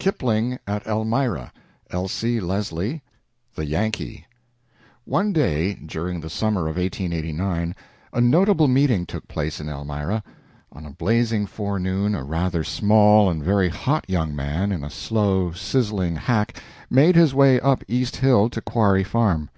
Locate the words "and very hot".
13.30-14.04